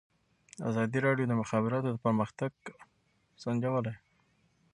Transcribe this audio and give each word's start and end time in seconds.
ازادي 0.69 0.99
راډیو 1.07 1.25
د 1.27 1.29
د 1.31 1.33
مخابراتو 1.41 2.01
پرمختګ 2.05 2.51
پرمختګ 2.63 3.39
سنجولی. 3.41 3.95